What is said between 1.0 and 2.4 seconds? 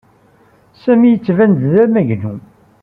yettban-d d amagnu.